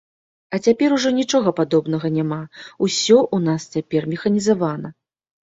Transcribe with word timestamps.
А 0.53 0.59
цяпер 0.67 0.95
ужо 0.95 1.09
нічога 1.17 1.53
падобнага 1.59 2.07
няма, 2.17 2.39
усё 2.85 3.19
ў 3.35 3.37
нас 3.51 3.61
цяпер 3.77 4.11
механізавана. 4.17 4.95